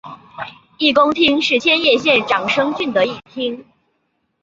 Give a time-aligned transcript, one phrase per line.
[0.79, 3.63] 一宫町是千叶县长生郡的一町。